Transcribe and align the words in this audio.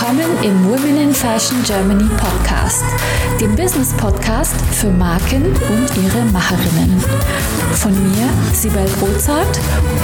Willkommen 0.00 0.42
im 0.42 0.64
Women 0.64 0.96
in 0.96 1.12
Fashion 1.12 1.62
Germany 1.62 2.08
Podcast, 2.16 2.82
dem 3.38 3.54
Business 3.54 3.94
Podcast 3.98 4.56
für 4.72 4.88
Marken 4.88 5.44
und 5.44 5.88
ihre 6.02 6.24
Macherinnen. 6.32 6.98
Von 7.72 7.92
mir, 7.92 8.26
Sibel 8.54 8.86
Rozart 9.02 9.60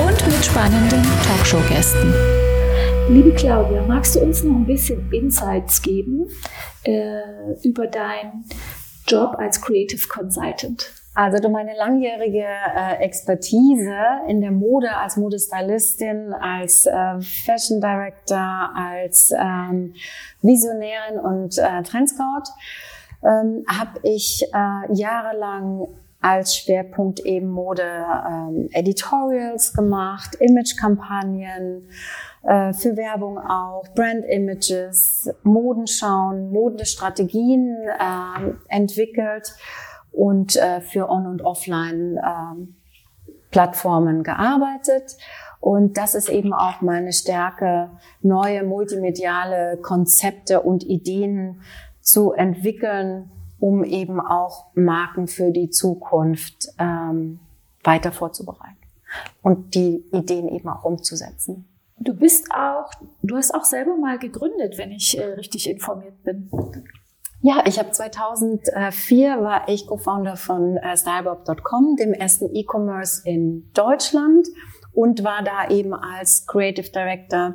und 0.07 0.27
mit 0.27 0.45
spannenden 0.45 1.03
Talkshow-Gästen. 1.27 2.13
Liebe 3.09 3.33
Claudia, 3.33 3.87
magst 3.87 4.17
du 4.17 4.21
uns 4.21 4.43
noch 4.43 4.57
ein 4.57 4.67
bisschen 4.67 5.11
Insights 5.13 5.81
geben 5.81 6.27
äh, 6.85 7.57
über 7.67 7.87
deinen 7.87 8.45
Job 9.09 9.35
als 9.39 9.63
Creative 9.63 10.07
Consultant? 10.09 10.93
Also 11.17 11.39
du 11.39 11.49
meine 11.49 11.75
langjährige 11.75 12.45
äh, 12.45 13.03
Expertise 13.03 13.97
in 14.29 14.43
der 14.43 14.51
Mode 14.51 14.95
als 14.95 15.17
Modestylistin, 15.17 16.35
als 16.35 16.85
äh, 16.85 16.93
Fashion 17.23 17.81
Director, 17.81 18.71
als 18.77 19.33
ähm, 19.33 19.95
Visionärin 20.43 21.19
und 21.19 21.57
äh, 21.57 21.83
Trendscout 21.85 22.53
ähm, 23.25 23.65
habe 23.67 23.99
ich 24.03 24.43
äh, 24.53 24.93
jahrelang 24.93 25.89
als 26.21 26.55
Schwerpunkt 26.55 27.21
eben 27.21 27.49
Mode 27.49 27.83
ähm, 27.83 28.69
Editorials 28.73 29.73
gemacht, 29.73 30.37
Image-Kampagnen, 30.39 31.89
äh, 32.43 32.75
für 32.75 32.95
Werbung 32.95 33.39
auch, 33.39 33.85
Brand 33.95 34.27
Images, 34.27 35.31
Modenschauen, 35.45 36.51
Modestrategien 36.53 37.75
äh, 37.89 38.53
entwickelt 38.69 39.55
und 40.17 40.57
äh, 40.57 40.81
für 40.81 41.09
On- 41.11 41.27
und 41.27 41.43
Offline-Plattformen 41.43 44.17
ähm, 44.17 44.23
gearbeitet. 44.23 45.19
Und 45.61 45.99
das 45.99 46.15
ist 46.15 46.29
eben 46.29 46.55
auch 46.55 46.81
meine 46.81 47.13
Stärke, 47.13 47.91
neue 48.23 48.65
multimediale 48.65 49.79
Konzepte 49.83 50.63
und 50.63 50.85
Ideen 50.85 51.61
zu 52.01 52.33
entwickeln, 52.33 53.31
um 53.59 53.85
eben 53.85 54.21
auch 54.21 54.67
Marken 54.75 55.29
für 55.29 55.51
die 55.51 55.71
Zukunft 55.71 56.69
ähm, 56.79 57.41
weiter 57.85 58.13
vorzubereiten 58.13 58.77
und 59.43 59.75
die 59.75 60.05
Ideen 60.13 60.49
eben 60.49 60.69
auch 60.69 60.85
umzusetzen. 60.85 61.67
Du 61.99 62.15
bist 62.15 62.51
auch, 62.53 62.91
du 63.23 63.37
hast 63.37 63.55
auch 63.55 63.65
selber 63.65 63.97
mal 63.97 64.19
gegründet, 64.19 64.77
wenn 64.79 64.93
ich 64.93 65.19
äh, 65.19 65.25
richtig 65.25 65.69
informiert 65.69 66.23
bin. 66.23 66.49
Ja, 67.47 67.63
ich 67.65 67.79
habe 67.79 67.93
2004 67.93 69.41
war 69.41 69.69
ich 69.69 69.87
Co-Founder 69.87 70.37
von 70.37 70.79
äh, 70.79 70.97
stylebob.com, 70.97 71.95
dem 71.95 72.13
ersten 72.13 72.53
E-Commerce 72.53 73.23
in 73.25 73.71
Deutschland 73.73 74.49
und 74.93 75.23
war 75.23 75.45
da 75.45 75.71
eben 75.71 75.95
als 75.95 76.45
Creative 76.49 76.91
Director 76.91 77.55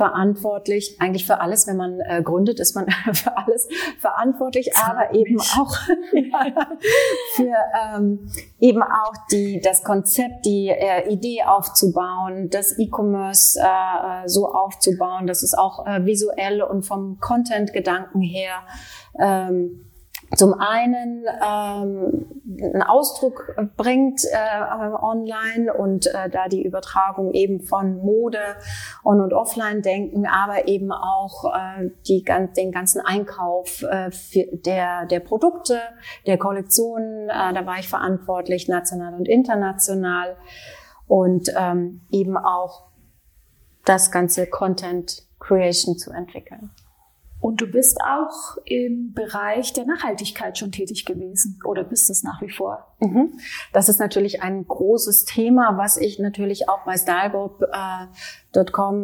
verantwortlich. 0.00 0.96
Eigentlich 0.98 1.26
für 1.26 1.42
alles, 1.42 1.66
wenn 1.66 1.76
man 1.76 2.00
äh, 2.00 2.22
gründet, 2.22 2.58
ist 2.58 2.74
man 2.74 2.86
für 3.12 3.36
alles 3.36 3.68
verantwortlich, 3.98 4.70
Zahn 4.72 4.96
aber 4.96 5.14
eben 5.14 5.34
mich. 5.34 5.52
auch 5.58 5.76
für 7.36 7.54
ähm, 7.94 8.30
eben 8.60 8.82
auch 8.82 9.12
die 9.30 9.60
das 9.60 9.84
Konzept, 9.84 10.46
die 10.46 10.68
äh, 10.68 11.12
Idee 11.12 11.42
aufzubauen, 11.42 12.48
das 12.48 12.78
E-Commerce 12.78 13.60
äh, 13.60 14.26
so 14.26 14.48
aufzubauen, 14.48 15.26
dass 15.26 15.42
es 15.42 15.52
auch 15.52 15.86
äh, 15.86 16.06
visuell 16.06 16.62
und 16.62 16.86
vom 16.86 17.18
Content-Gedanken 17.20 18.22
her 18.22 18.54
ähm, 19.18 19.89
zum 20.36 20.54
einen 20.54 21.24
ähm, 21.44 22.26
einen 22.62 22.82
Ausdruck 22.82 23.56
bringt 23.76 24.22
äh, 24.24 24.92
online 25.02 25.72
und 25.74 26.06
äh, 26.06 26.28
da 26.30 26.48
die 26.48 26.64
Übertragung 26.64 27.32
eben 27.32 27.60
von 27.60 27.98
Mode 27.98 28.38
on 29.04 29.20
und 29.20 29.32
offline 29.32 29.82
denken, 29.82 30.26
aber 30.26 30.68
eben 30.68 30.92
auch 30.92 31.52
äh, 31.54 31.90
die 32.06 32.24
den 32.56 32.70
ganzen 32.70 33.00
Einkauf 33.00 33.82
äh, 33.82 34.10
der 34.34 35.06
der 35.06 35.20
Produkte, 35.20 35.80
der 36.26 36.38
Kollektionen, 36.38 37.28
äh, 37.28 37.52
da 37.52 37.66
war 37.66 37.78
ich 37.78 37.88
verantwortlich 37.88 38.68
national 38.68 39.14
und 39.14 39.26
international 39.26 40.36
und 41.06 41.52
ähm, 41.56 42.02
eben 42.10 42.36
auch 42.36 42.90
das 43.84 44.12
ganze 44.12 44.46
Content 44.46 45.26
Creation 45.40 45.96
zu 45.96 46.12
entwickeln. 46.12 46.70
Und 47.40 47.60
du 47.60 47.66
bist 47.66 47.98
auch 48.02 48.58
im 48.66 49.12
Bereich 49.14 49.72
der 49.72 49.86
Nachhaltigkeit 49.86 50.58
schon 50.58 50.72
tätig 50.72 51.06
gewesen 51.06 51.58
oder 51.64 51.84
bist 51.84 52.10
es 52.10 52.22
nach 52.22 52.42
wie 52.42 52.50
vor? 52.50 52.94
Mhm. 53.00 53.38
Das 53.72 53.88
ist 53.88 53.98
natürlich 53.98 54.42
ein 54.42 54.66
großes 54.66 55.24
Thema, 55.24 55.78
was 55.78 55.96
ich 55.96 56.18
natürlich 56.18 56.68
auch 56.68 56.84
bei 56.84 56.96
stylebob.com 56.96 57.68
äh, 57.72 58.06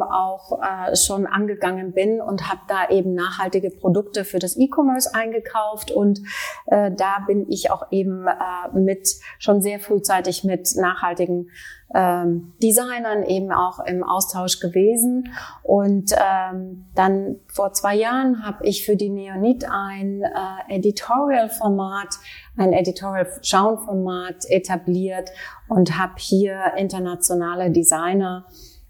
auch 0.02 0.60
äh, 0.60 0.96
schon 0.96 1.26
angegangen 1.26 1.92
bin 1.92 2.20
und 2.20 2.48
habe 2.48 2.60
da 2.68 2.88
eben 2.90 3.14
nachhaltige 3.14 3.70
Produkte 3.70 4.24
für 4.24 4.38
das 4.38 4.56
E-Commerce 4.56 5.14
eingekauft 5.14 5.90
und 5.90 6.20
äh, 6.66 6.90
da 6.90 7.18
bin 7.26 7.46
ich 7.48 7.70
auch 7.70 7.90
eben 7.90 8.26
äh, 8.26 8.78
mit 8.78 9.08
schon 9.38 9.62
sehr 9.62 9.78
frühzeitig 9.78 10.44
mit 10.44 10.68
nachhaltigen 10.76 11.48
ähm, 11.94 12.52
Designern 12.62 13.22
eben 13.22 13.52
auch 13.52 13.78
im 13.80 14.02
Austausch 14.02 14.60
gewesen. 14.60 15.32
Und 15.62 16.12
ähm, 16.12 16.86
dann 16.94 17.36
vor 17.46 17.72
zwei 17.72 17.94
Jahren 17.94 18.44
habe 18.44 18.66
ich 18.66 18.84
für 18.84 18.96
die 18.96 19.08
Neonit 19.08 19.64
ein 19.70 20.22
äh, 20.22 20.74
Editorial-Format, 20.74 22.08
ein 22.56 22.72
Editorial-Schauen-Format 22.72 24.46
etabliert 24.48 25.30
und 25.68 25.98
habe 25.98 26.14
hier 26.16 26.72
internationale 26.76 27.70
Designer 27.70 28.46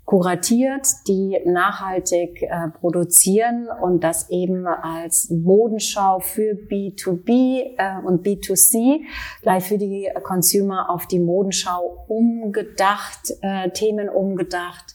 kuratiert, 0.07 0.87
die 1.09 1.37
nachhaltig 1.45 2.43
äh, 2.43 2.69
produzieren 2.81 3.69
und 3.83 4.05
das 4.05 4.31
eben 4.31 4.67
als 4.67 5.31
Modenschau 5.31 6.21
für 6.21 6.53
B2B 6.53 7.75
äh, 7.77 8.07
und 8.07 8.25
B2C, 8.25 9.01
gleich 9.43 9.65
für 9.65 9.79
die 9.79 10.09
Consumer 10.23 10.91
auf 10.91 11.07
die 11.07 11.19
Modenschau 11.19 12.05
umgedacht, 12.07 13.33
äh, 13.43 13.71
Themen 13.71 14.09
umgedacht, 14.09 14.95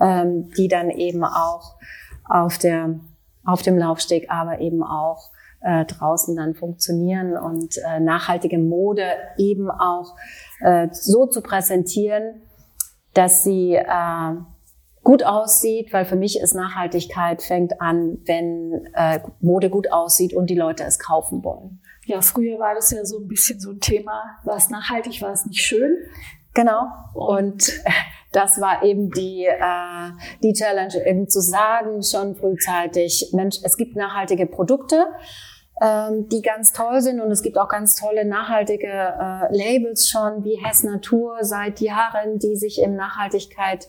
ähm, 0.00 0.48
die 0.56 0.68
dann 0.68 0.88
eben 0.90 1.24
auch 1.24 1.74
auf 2.24 2.56
der 2.56 3.00
auf 3.44 3.60
dem 3.60 3.76
Laufsteg, 3.76 4.30
aber 4.30 4.60
eben 4.60 4.82
auch 4.82 5.30
äh, 5.60 5.84
draußen 5.84 6.36
dann 6.36 6.54
funktionieren 6.54 7.36
und 7.36 7.76
äh, 7.78 8.00
nachhaltige 8.00 8.58
Mode 8.58 9.04
eben 9.36 9.70
auch 9.70 10.14
äh, 10.60 10.88
so 10.92 11.26
zu 11.26 11.42
präsentieren, 11.42 12.42
dass 13.14 13.42
sie 13.42 13.74
äh, 13.74 14.34
gut 15.02 15.22
aussieht, 15.22 15.92
weil 15.92 16.04
für 16.04 16.16
mich 16.16 16.40
ist 16.40 16.54
Nachhaltigkeit 16.54 17.42
fängt 17.42 17.80
an, 17.80 18.18
wenn 18.24 18.88
äh, 18.94 19.20
Mode 19.40 19.70
gut 19.70 19.92
aussieht 19.92 20.34
und 20.34 20.48
die 20.50 20.56
Leute 20.56 20.84
es 20.84 20.98
kaufen 20.98 21.44
wollen. 21.44 21.80
Ja, 22.06 22.20
früher 22.20 22.58
war 22.58 22.74
das 22.74 22.90
ja 22.90 23.04
so 23.04 23.18
ein 23.18 23.28
bisschen 23.28 23.60
so 23.60 23.70
ein 23.70 23.80
Thema, 23.80 24.22
war 24.44 24.56
es 24.56 24.68
nachhaltig, 24.70 25.22
war 25.22 25.32
es 25.32 25.46
nicht 25.46 25.62
schön. 25.62 25.96
Genau. 26.54 26.86
Und 27.14 27.72
das 28.32 28.60
war 28.60 28.82
eben 28.82 29.10
die, 29.10 29.44
äh, 29.46 30.10
die 30.42 30.52
Challenge, 30.52 31.06
eben 31.06 31.28
zu 31.28 31.40
sagen, 31.40 32.02
schon 32.02 32.34
frühzeitig, 32.34 33.30
Mensch, 33.32 33.58
es 33.62 33.76
gibt 33.76 33.96
nachhaltige 33.96 34.46
Produkte, 34.46 35.06
ähm, 35.80 36.28
die 36.28 36.42
ganz 36.42 36.72
toll 36.72 37.00
sind 37.00 37.20
und 37.20 37.30
es 37.30 37.42
gibt 37.42 37.58
auch 37.58 37.68
ganz 37.68 37.96
tolle 37.96 38.24
nachhaltige 38.24 38.86
äh, 38.86 39.56
Labels 39.56 40.08
schon, 40.08 40.44
wie 40.44 40.56
Hess 40.64 40.84
Natur 40.84 41.38
seit 41.40 41.80
Jahren, 41.80 42.38
die 42.38 42.56
sich 42.56 42.80
in 42.80 42.94
Nachhaltigkeit 42.94 43.88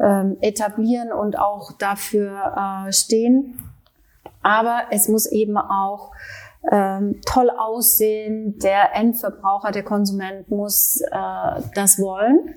ähm, 0.00 0.38
etablieren 0.40 1.12
und 1.12 1.38
auch 1.38 1.72
dafür 1.72 2.86
äh, 2.86 2.92
stehen. 2.92 3.60
Aber 4.42 4.84
es 4.90 5.08
muss 5.08 5.26
eben 5.26 5.58
auch 5.58 6.12
ähm, 6.70 7.20
toll 7.26 7.50
aussehen. 7.50 8.58
Der 8.58 8.94
Endverbraucher, 8.94 9.72
der 9.72 9.82
Konsument 9.82 10.50
muss 10.50 11.00
äh, 11.00 11.62
das 11.74 11.98
wollen 11.98 12.54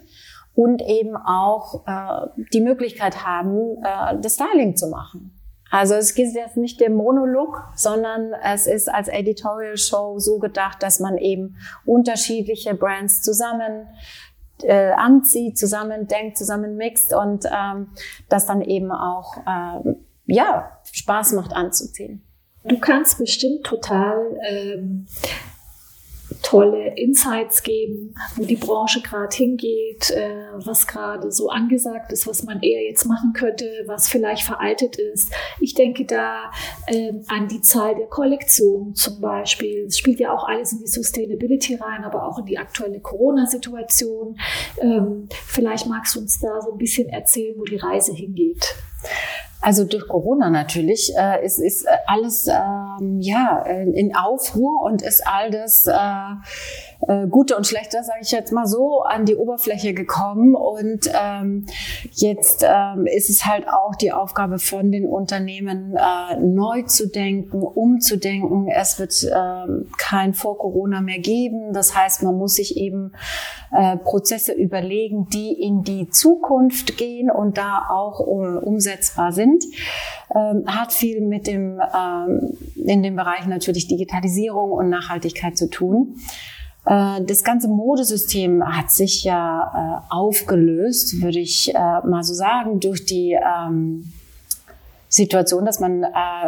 und 0.55 0.81
eben 0.81 1.15
auch 1.15 1.85
äh, 1.87 2.43
die 2.53 2.61
Möglichkeit 2.61 3.25
haben, 3.25 3.77
äh, 3.83 4.19
das 4.19 4.35
Styling 4.35 4.75
zu 4.75 4.87
machen. 4.89 5.38
Also 5.71 5.95
es 5.95 6.11
ist 6.11 6.35
jetzt 6.35 6.57
nicht 6.57 6.79
der 6.79 6.89
Monolog, 6.89 7.63
sondern 7.75 8.33
es 8.43 8.67
ist 8.67 8.89
als 8.89 9.07
Editorial 9.07 9.77
Show 9.77 10.17
so 10.19 10.39
gedacht, 10.39 10.81
dass 10.81 10.99
man 10.99 11.17
eben 11.17 11.57
unterschiedliche 11.85 12.73
Brands 12.73 13.21
zusammen 13.21 13.87
äh, 14.63 14.91
anzieht, 14.91 15.57
zusammen 15.57 16.07
denkt, 16.07 16.37
zusammen 16.37 16.75
mixt 16.75 17.13
und 17.13 17.45
ähm, 17.45 17.89
das 18.29 18.45
dann 18.45 18.61
eben 18.61 18.91
auch 18.91 19.37
äh, 19.37 19.95
ja 20.25 20.79
Spaß 20.91 21.33
macht 21.33 21.53
anzuziehen. 21.53 22.23
Du 22.63 22.79
kannst 22.79 23.17
bestimmt 23.17 23.63
total 23.65 24.37
ähm, 24.47 25.07
tolle 26.41 26.97
Insights 26.97 27.63
geben, 27.63 28.15
wo 28.35 28.45
die 28.45 28.55
Branche 28.55 29.01
gerade 29.01 29.35
hingeht, 29.35 30.11
äh, 30.11 30.51
was 30.65 30.87
gerade 30.87 31.31
so 31.31 31.49
angesagt 31.49 32.11
ist, 32.11 32.27
was 32.27 32.43
man 32.43 32.61
eher 32.61 32.83
jetzt 32.83 33.05
machen 33.05 33.33
könnte, 33.33 33.65
was 33.85 34.07
vielleicht 34.07 34.43
veraltet 34.43 34.97
ist. 34.97 35.33
Ich 35.59 35.73
denke 35.73 36.05
da 36.05 36.51
äh, 36.87 37.13
an 37.27 37.47
die 37.47 37.61
Zahl 37.61 37.95
der 37.95 38.07
Kollektionen 38.07 38.95
zum 38.95 39.21
Beispiel. 39.21 39.85
Es 39.85 39.97
spielt 39.97 40.19
ja 40.19 40.33
auch 40.33 40.47
alles 40.47 40.71
in 40.71 40.79
die 40.79 40.87
Sustainability 40.87 41.75
rein, 41.75 42.03
aber 42.03 42.27
auch 42.27 42.39
in 42.39 42.45
die 42.45 42.57
aktuelle 42.57 42.99
Corona-Situation. 42.99 44.39
Ähm, 44.79 45.27
vielleicht 45.45 45.87
magst 45.87 46.15
du 46.15 46.19
uns 46.19 46.39
da 46.39 46.61
so 46.61 46.71
ein 46.71 46.77
bisschen 46.77 47.09
erzählen, 47.09 47.55
wo 47.57 47.63
die 47.63 47.77
Reise 47.77 48.13
hingeht. 48.13 48.75
Also 49.61 49.83
durch 49.83 50.07
Corona 50.07 50.49
natürlich. 50.49 51.11
Äh, 51.17 51.43
es 51.43 51.59
ist 51.59 51.85
alles 52.07 52.47
ähm, 52.47 53.19
ja 53.19 53.61
in 53.61 54.15
Aufruhr 54.15 54.83
und 54.83 55.01
ist 55.01 55.25
all 55.25 55.51
das 55.51 55.85
äh, 55.87 56.88
äh, 57.07 57.27
Gute 57.27 57.55
und 57.55 57.65
Schlechte, 57.65 58.03
sage 58.03 58.19
ich 58.21 58.31
jetzt 58.31 58.51
mal 58.51 58.65
so, 58.65 59.01
an 59.01 59.25
die 59.25 59.35
Oberfläche 59.35 59.93
gekommen. 59.93 60.55
Und 60.55 61.09
ähm, 61.13 61.65
jetzt 62.11 62.65
ähm, 62.67 63.05
ist 63.05 63.29
es 63.29 63.45
halt 63.45 63.67
auch 63.67 63.95
die 63.95 64.11
Aufgabe 64.11 64.59
von 64.59 64.91
den 64.91 65.07
Unternehmen, 65.07 65.95
äh, 65.95 66.37
neu 66.39 66.83
zu 66.83 67.07
denken, 67.07 67.61
umzudenken. 67.61 68.67
Es 68.67 68.99
wird 68.99 69.13
ähm, 69.33 69.87
kein 69.97 70.33
Vor 70.33 70.57
Corona 70.57 71.01
mehr 71.01 71.19
geben. 71.19 71.73
Das 71.73 71.95
heißt, 71.95 72.23
man 72.23 72.35
muss 72.35 72.55
sich 72.55 72.77
eben 72.77 73.13
äh, 73.71 73.97
Prozesse 73.97 74.53
überlegen, 74.53 75.27
die 75.29 75.53
in 75.53 75.83
die 75.83 76.09
Zukunft 76.09 76.97
gehen 76.97 77.31
und 77.31 77.57
da 77.57 77.87
auch 77.89 78.19
uh, 78.19 78.59
umsetzbar 78.59 79.31
sind. 79.31 79.63
Ähm, 80.33 80.63
hat 80.67 80.91
viel 80.91 81.21
mit 81.21 81.47
dem 81.47 81.79
ähm, 81.95 82.57
in 82.75 83.03
dem 83.03 83.15
Bereich 83.15 83.45
natürlich 83.47 83.87
Digitalisierung 83.87 84.71
und 84.71 84.89
Nachhaltigkeit 84.89 85.57
zu 85.57 85.69
tun. 85.69 86.17
Äh, 86.85 87.23
das 87.23 87.43
ganze 87.43 87.67
Modesystem 87.67 88.63
hat 88.63 88.91
sich 88.91 89.23
ja 89.23 90.01
äh, 90.09 90.13
aufgelöst, 90.13 91.21
würde 91.21 91.39
ich 91.39 91.73
äh, 91.73 91.77
mal 91.77 92.23
so 92.23 92.33
sagen, 92.33 92.79
durch 92.79 93.05
die 93.05 93.33
ähm, 93.33 94.11
Situation, 95.11 95.65
dass 95.65 95.79
man 95.79 96.05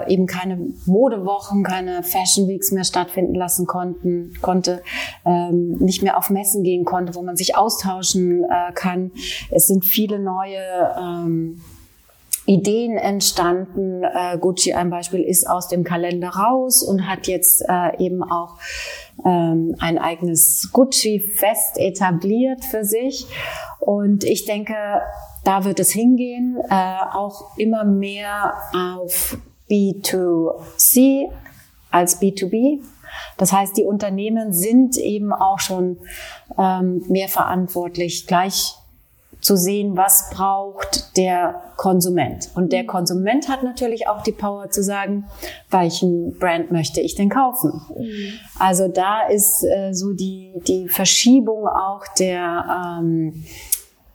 eben 0.08 0.28
keine 0.28 0.56
Modewochen, 0.86 1.64
keine 1.64 2.04
Fashion 2.04 2.48
Weeks 2.48 2.72
mehr 2.72 2.84
stattfinden 2.84 3.34
lassen 3.34 3.66
konnten, 3.66 4.34
konnte, 4.40 4.84
ähm, 5.26 5.78
nicht 5.80 6.04
mehr 6.04 6.16
auf 6.16 6.30
Messen 6.30 6.62
gehen 6.62 6.86
konnte, 6.86 7.16
wo 7.16 7.24
man 7.24 7.36
sich 7.36 7.58
austauschen 7.58 8.46
kann. 8.76 9.10
Es 9.50 9.66
sind 9.66 9.84
viele 9.84 10.20
neue 10.20 10.60
ähm, 10.96 11.60
Ideen 12.52 12.98
entstanden. 12.98 14.04
Äh, 14.04 14.38
Gucci 14.38 14.74
ein 14.74 14.90
Beispiel 14.90 15.22
ist 15.22 15.48
aus 15.50 15.70
dem 15.70 15.84
Kalender 15.84 16.30
raus 16.30 16.84
und 16.84 17.08
hat 17.08 17.28
jetzt 17.28 17.64
äh, 17.68 17.98
eben 17.98 18.24
auch 18.24 18.58
ähm, 19.26 19.76
ein 19.80 19.98
eigenes 19.98 20.70
Gucci-Fest 20.74 21.78
etabliert 21.78 22.66
für 22.66 22.84
sich. 22.84 23.26
Und 23.80 24.26
ich 24.26 24.46
denke, 24.46 24.76
da 25.46 25.64
wird 25.64 25.80
es 25.80 25.92
hingehen, 25.92 26.58
äh, 26.70 26.98
auch 27.14 27.58
immer 27.58 27.86
mehr 27.86 28.54
auf 28.74 29.38
B2C 29.70 31.30
als 31.90 32.22
B2B. 32.22 32.82
Das 33.38 33.54
heißt, 33.54 33.78
die 33.78 33.84
Unternehmen 33.84 34.52
sind 34.52 34.98
eben 34.98 35.32
auch 35.32 35.60
schon 35.60 35.98
ähm, 36.58 37.04
mehr 37.08 37.30
verantwortlich, 37.30 38.28
gleich 38.28 38.76
zu 39.42 39.58
sehen, 39.58 39.98
was 39.98 40.30
braucht 40.30 41.18
der 41.18 41.62
Konsument. 41.76 42.50
Und 42.56 42.72
der 42.72 42.86
Konsument 42.86 43.50
hat 43.50 43.64
natürlich 43.64 44.08
auch 44.08 44.22
die 44.22 44.32
Power 44.32 44.70
zu 44.70 44.84
sagen, 44.84 45.26
welchen 45.70 46.38
Brand 46.38 46.72
möchte 46.72 47.02
ich 47.02 47.16
denn 47.16 47.30
kaufen. 47.30 47.82
Mhm. 47.98 48.34
Also 48.60 48.88
da 48.88 49.28
ist 49.28 49.64
äh, 49.64 49.94
so 49.94 50.14
die, 50.14 50.54
die 50.68 50.88
Verschiebung 50.88 51.68
auch 51.68 52.04
der, 52.20 53.00
ähm, 53.00 53.44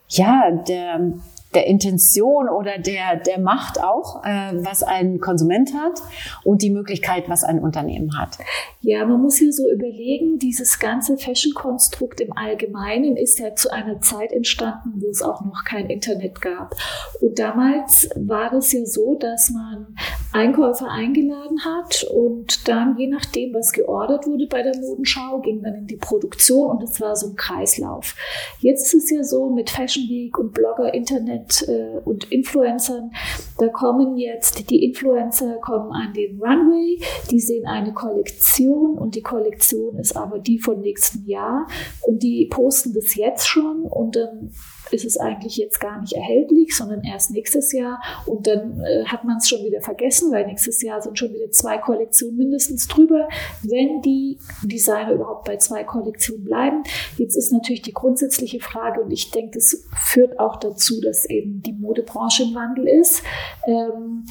ja, 0.08 0.50
der, 0.52 1.12
der 1.56 1.66
Intention 1.66 2.50
oder 2.50 2.76
der, 2.76 3.16
der 3.16 3.40
Macht 3.40 3.82
auch, 3.82 4.22
äh, 4.24 4.52
was 4.56 4.82
ein 4.82 5.20
Konsument 5.20 5.72
hat 5.72 6.02
und 6.44 6.60
die 6.60 6.68
Möglichkeit, 6.68 7.30
was 7.30 7.44
ein 7.44 7.60
Unternehmen 7.60 8.18
hat. 8.18 8.36
Ja, 8.82 9.06
man 9.06 9.22
muss 9.22 9.36
hier 9.36 9.54
so 9.54 9.70
überlegen, 9.70 10.38
dieses 10.38 10.78
ganze 10.78 11.16
Fashion-Konstrukt 11.16 12.20
im 12.20 12.36
Allgemeinen 12.36 13.16
ist 13.16 13.38
ja 13.38 13.54
zu 13.54 13.72
einer 13.72 14.02
Zeit 14.02 14.32
entstanden, 14.32 15.00
wo 15.00 15.08
es 15.08 15.22
auch 15.22 15.40
noch 15.46 15.64
kein 15.64 15.88
Internet 15.88 16.42
gab. 16.42 16.74
Und 17.22 17.38
damals 17.38 18.10
war 18.16 18.52
es 18.52 18.72
ja 18.72 18.84
so, 18.84 19.14
dass 19.14 19.48
man 19.48 19.96
Einkäufer 20.34 20.90
eingeladen 20.90 21.64
hat 21.64 22.04
und 22.04 22.68
dann, 22.68 22.98
je 22.98 23.06
nachdem, 23.06 23.54
was 23.54 23.72
geordert 23.72 24.26
wurde 24.26 24.46
bei 24.46 24.62
der 24.62 24.76
Modenschau, 24.76 25.40
ging 25.40 25.62
dann 25.62 25.74
in 25.74 25.86
die 25.86 25.96
Produktion 25.96 26.76
und 26.76 26.82
es 26.82 27.00
war 27.00 27.16
so 27.16 27.28
ein 27.28 27.36
Kreislauf. 27.36 28.14
Jetzt 28.60 28.92
ist 28.92 29.04
es 29.04 29.10
ja 29.10 29.24
so 29.24 29.48
mit 29.48 29.70
Fashion 29.70 30.04
Week 30.10 30.36
und 30.38 30.52
Blogger, 30.52 30.92
Internet, 30.92 31.45
mit 31.46 31.68
äh, 31.68 31.98
und 32.04 32.30
Influencern. 32.30 33.10
Da 33.58 33.68
kommen 33.68 34.16
jetzt 34.16 34.68
die 34.70 34.84
Influencer 34.84 35.56
kommen 35.60 35.92
an 35.92 36.12
den 36.12 36.40
Runway, 36.40 37.00
die 37.30 37.40
sehen 37.40 37.66
eine 37.66 37.92
Kollektion 37.92 38.98
und 38.98 39.14
die 39.14 39.22
Kollektion 39.22 39.98
ist 39.98 40.16
aber 40.16 40.38
die 40.38 40.58
von 40.58 40.80
nächstem 40.80 41.24
Jahr 41.26 41.66
und 42.02 42.22
die 42.22 42.48
posten 42.50 42.92
das 42.94 43.14
jetzt 43.14 43.46
schon 43.46 43.82
und 43.82 44.16
dann 44.16 44.52
ist 44.90 45.04
es 45.04 45.18
eigentlich 45.18 45.56
jetzt 45.56 45.80
gar 45.80 46.00
nicht 46.00 46.12
erhältlich, 46.12 46.76
sondern 46.76 47.02
erst 47.04 47.30
nächstes 47.30 47.72
Jahr. 47.72 48.00
Und 48.26 48.46
dann 48.46 48.80
äh, 48.80 49.04
hat 49.06 49.24
man 49.24 49.38
es 49.38 49.48
schon 49.48 49.64
wieder 49.64 49.80
vergessen, 49.80 50.32
weil 50.32 50.46
nächstes 50.46 50.82
Jahr 50.82 51.00
sind 51.00 51.18
schon 51.18 51.32
wieder 51.32 51.50
zwei 51.50 51.78
Kollektionen 51.78 52.36
mindestens 52.36 52.88
drüber, 52.88 53.28
wenn 53.62 54.02
die 54.02 54.38
Designer 54.62 55.12
überhaupt 55.12 55.44
bei 55.44 55.56
zwei 55.56 55.84
Kollektionen 55.84 56.44
bleiben. 56.44 56.82
Jetzt 57.16 57.36
ist 57.36 57.52
natürlich 57.52 57.82
die 57.82 57.92
grundsätzliche 57.92 58.60
Frage, 58.60 59.00
und 59.00 59.10
ich 59.10 59.30
denke, 59.30 59.58
das 59.58 59.84
führt 60.06 60.38
auch 60.38 60.56
dazu, 60.56 61.00
dass 61.00 61.28
eben 61.28 61.62
die 61.62 61.72
Modebranche 61.72 62.44
im 62.44 62.54
Wandel 62.54 62.86
ist. 62.88 63.22
Ähm, 63.66 64.24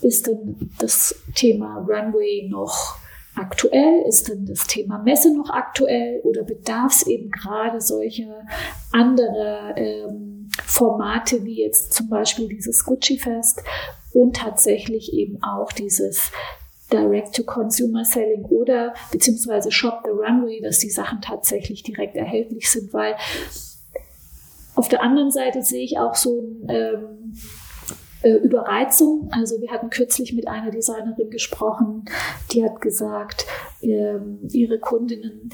ist 0.00 0.26
denn 0.26 0.70
das 0.78 1.14
Thema 1.34 1.78
Runway 1.78 2.48
noch 2.50 2.96
aktuell? 3.34 4.02
Ist 4.08 4.28
denn 4.28 4.46
das 4.46 4.66
Thema 4.66 4.98
Messe 4.98 5.34
noch 5.34 5.50
aktuell 5.50 6.20
oder 6.24 6.42
bedarf 6.42 6.92
es 6.92 7.06
eben 7.06 7.30
gerade 7.30 7.80
solcher 7.80 8.46
andere 8.92 9.74
ähm, 9.76 10.48
Formate 10.64 11.44
wie 11.44 11.62
jetzt 11.62 11.92
zum 11.92 12.08
Beispiel 12.08 12.48
dieses 12.48 12.84
Gucci-Fest 12.84 13.62
und 14.12 14.36
tatsächlich 14.36 15.12
eben 15.12 15.42
auch 15.42 15.72
dieses 15.72 16.30
Direct-to-Consumer-Selling 16.92 18.44
oder 18.44 18.92
beziehungsweise 19.10 19.70
Shop 19.70 20.02
the 20.04 20.10
Runway, 20.10 20.60
dass 20.60 20.78
die 20.78 20.90
Sachen 20.90 21.22
tatsächlich 21.22 21.82
direkt 21.82 22.16
erhältlich 22.16 22.70
sind, 22.70 22.92
weil 22.92 23.16
auf 24.74 24.88
der 24.88 25.02
anderen 25.02 25.30
Seite 25.30 25.62
sehe 25.62 25.84
ich 25.84 25.98
auch 25.98 26.14
so 26.14 26.40
ein 26.40 26.66
ähm, 26.68 27.34
äh, 28.22 28.34
Überreizung. 28.34 29.28
Also 29.32 29.60
wir 29.60 29.70
hatten 29.70 29.90
kürzlich 29.90 30.32
mit 30.32 30.48
einer 30.48 30.70
Designerin 30.70 31.30
gesprochen, 31.30 32.04
die 32.52 32.64
hat 32.64 32.80
gesagt, 32.80 33.46
ähm, 33.82 34.40
ihre 34.50 34.78
Kundinnen 34.78 35.50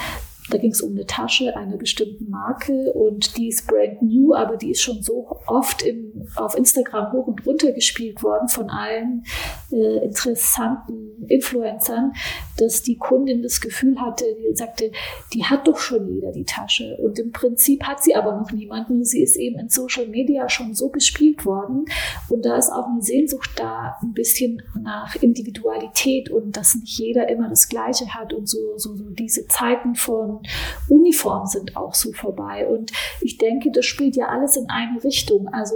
da 0.51 0.59
ging 0.59 0.71
es 0.71 0.81
um 0.81 0.93
eine 0.93 1.07
Tasche 1.07 1.57
einer 1.57 1.77
bestimmten 1.77 2.31
Marke 2.31 2.93
und 2.93 3.37
die 3.37 3.49
ist 3.49 3.67
brand 3.67 4.03
new, 4.03 4.35
aber 4.35 4.57
die 4.57 4.71
ist 4.71 4.81
schon 4.81 5.03
so 5.03 5.39
oft 5.47 5.83
im, 5.83 6.27
auf 6.37 6.57
Instagram 6.57 7.13
hoch 7.13 7.27
und 7.27 7.47
runter 7.47 7.73
gespielt 7.73 8.23
worden 8.23 8.49
von 8.49 8.71
allen 8.71 9.25
äh, 9.71 10.05
interessanten 10.05 11.27
Influencern, 11.29 12.13
dass 12.61 12.83
die 12.83 12.97
Kundin 12.97 13.43
das 13.43 13.61
Gefühl 13.61 14.01
hatte, 14.01 14.25
die 14.41 14.57
sagte, 14.57 14.91
die 15.33 15.45
hat 15.45 15.67
doch 15.67 15.79
schon 15.79 16.13
jeder 16.15 16.33
die 16.33 16.45
Tasche. 16.45 16.97
Und 17.01 17.19
im 17.19 17.33
Prinzip 17.33 17.85
hat 17.85 18.03
sie 18.03 18.15
aber 18.15 18.37
noch 18.37 18.53
niemanden. 18.53 19.05
Sie 19.05 19.23
ist 19.23 19.37
eben 19.37 19.59
in 19.59 19.69
Social 19.69 20.07
Media 20.07 20.49
schon 20.49 20.75
so 20.75 20.89
gespielt 20.89 21.45
worden. 21.45 21.85
Und 22.29 22.45
da 22.45 22.57
ist 22.57 22.71
auch 22.71 22.87
eine 22.87 23.03
Sehnsucht 23.03 23.51
da, 23.57 23.97
ein 24.03 24.13
bisschen 24.13 24.63
nach 24.81 25.17
Individualität 25.17 26.31
und 26.31 26.57
dass 26.57 26.75
nicht 26.75 26.99
jeder 26.99 27.29
immer 27.29 27.49
das 27.49 27.69
Gleiche 27.69 28.15
hat 28.15 28.33
und 28.33 28.49
so, 28.49 28.77
so, 28.77 28.97
so 28.97 29.05
diese 29.11 29.47
Zeiten 29.47 29.95
von 29.95 30.41
Uniform 30.89 31.47
sind 31.47 31.77
auch 31.77 31.95
so 31.95 32.13
vorbei. 32.13 32.67
Und 32.67 32.93
ich 33.21 33.39
denke, 33.39 33.71
das 33.71 33.87
spielt 33.87 34.17
ja 34.17 34.29
alles 34.29 34.57
in 34.57 34.69
eine 34.69 35.03
Richtung. 35.03 35.49
Also 35.49 35.75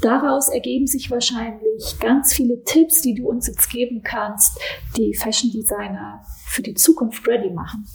Daraus 0.00 0.48
ergeben 0.48 0.86
sich 0.86 1.10
wahrscheinlich 1.10 1.98
ganz 2.00 2.32
viele 2.32 2.62
Tipps, 2.64 3.02
die 3.02 3.14
du 3.14 3.28
uns 3.28 3.46
jetzt 3.46 3.68
geben 3.70 4.02
kannst, 4.02 4.58
die 4.96 5.14
Fashion 5.14 5.50
Designer 5.50 6.24
für 6.46 6.62
die 6.62 6.74
Zukunft 6.74 7.26
ready 7.28 7.50
machen. 7.50 7.86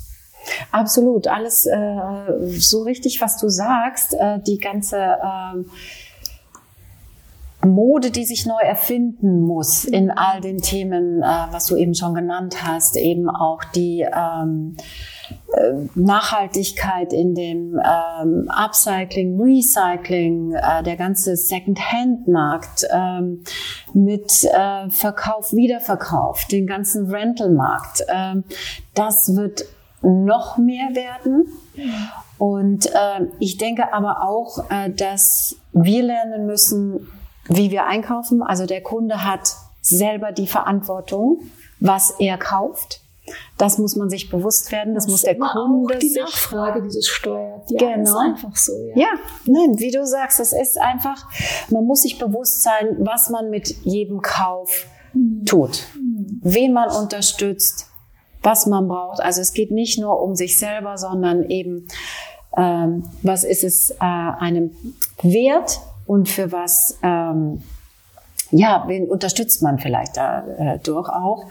Absolut, 0.72 1.28
alles 1.28 1.66
äh, 1.66 2.50
so 2.50 2.84
richtig, 2.84 3.20
was 3.22 3.38
du 3.38 3.50
sagst. 3.50 4.14
Äh, 4.14 4.40
die 4.46 4.60
ganze 4.60 4.98
äh, 4.98 5.64
Mode, 7.66 8.12
die 8.12 8.26
sich 8.26 8.46
neu 8.46 8.62
erfinden 8.62 9.42
muss 9.42 9.86
in 9.86 10.12
all 10.12 10.42
den 10.42 10.60
Themen, 10.60 11.24
äh, 11.24 11.48
was 11.52 11.66
du 11.66 11.76
eben 11.76 11.96
schon 11.96 12.14
genannt 12.14 12.64
hast, 12.64 12.96
eben 12.98 13.30
auch 13.30 13.64
die 13.64 14.02
ähm, 14.02 14.76
äh, 14.78 15.15
Nachhaltigkeit 15.96 17.14
in 17.14 17.36
dem 17.36 17.80
ähm, 17.80 18.50
Upcycling, 18.50 19.40
Recycling, 19.40 20.54
äh, 20.54 20.84
der 20.84 20.96
ganze 20.96 21.36
Second-Hand-Markt 21.36 22.88
ähm, 22.92 23.44
mit 23.94 24.44
äh, 24.44 24.90
Verkauf, 24.90 25.54
Wiederverkauf, 25.54 26.46
den 26.46 26.68
ganzen 26.68 27.10
Rental-Markt. 27.10 28.04
Ähm, 28.08 28.44
das 28.94 29.36
wird 29.36 29.66
noch 30.02 30.58
mehr 30.58 30.94
werden. 30.94 31.48
Und 32.38 32.88
äh, 32.88 33.28
ich 33.40 33.58
denke 33.58 33.94
aber 33.94 34.24
auch, 34.24 34.70
äh, 34.70 34.90
dass 34.90 35.56
wir 35.72 36.04
lernen 36.04 36.46
müssen, 36.46 37.08
wie 37.48 37.72
wir 37.72 37.86
einkaufen. 37.86 38.44
Also 38.44 38.66
der 38.66 38.82
Kunde 38.82 39.24
hat 39.24 39.56
selber 39.82 40.32
die 40.32 40.48
Verantwortung, 40.48 41.40
was 41.80 42.12
er 42.20 42.38
kauft 42.38 43.05
Das 43.58 43.78
muss 43.78 43.96
man 43.96 44.10
sich 44.10 44.30
bewusst 44.30 44.72
werden. 44.72 44.94
Das, 44.94 45.06
das 45.06 45.12
muss 45.12 45.22
der 45.22 45.38
Kunde 45.38 45.98
die 45.98 46.14
Nachfrage 46.20 46.82
dieses 46.82 47.08
steuert. 47.08 47.70
Ja, 47.72 47.96
genau. 47.96 48.04
ist 48.04 48.16
einfach 48.16 48.56
so. 48.56 48.74
Ja. 48.96 49.02
ja, 49.02 49.08
nein, 49.46 49.80
wie 49.80 49.92
du 49.92 50.06
sagst, 50.06 50.40
das 50.40 50.54
ist 50.54 50.78
einfach. 50.78 51.28
Man 51.70 51.86
muss 51.86 52.02
sich 52.02 52.20
bewusst 52.20 52.64
sein, 52.64 52.98
was 53.00 53.30
man 53.30 53.50
mit 53.50 53.70
jedem 53.84 54.22
Kauf 54.22 54.88
mhm. 55.14 55.46
tut, 55.46 55.84
mhm. 55.96 56.40
wen 56.44 56.74
man 56.74 56.90
unterstützt, 56.90 57.88
was 58.44 58.66
man 58.68 58.88
braucht. 58.88 59.22
Also 59.22 59.42
es 59.42 59.54
geht 59.54 59.72
nicht 59.72 60.00
nur 60.00 60.22
um 60.22 60.36
sich 60.36 60.58
selber, 60.58 60.98
sondern 60.98 61.50
eben 61.50 61.88
ähm, 62.58 63.04
was 63.22 63.44
ist 63.44 63.64
es 63.64 63.92
äh, 63.92 63.96
einem 64.00 64.72
wert 65.22 65.80
und 66.06 66.30
für 66.30 66.52
was 66.52 66.98
ähm, 67.02 67.62
ja, 68.52 68.86
wen 68.88 69.10
unterstützt 69.10 69.62
man 69.62 69.80
vielleicht 69.80 70.18
dadurch 70.18 71.08
äh, 71.10 71.12
auch? 71.12 71.46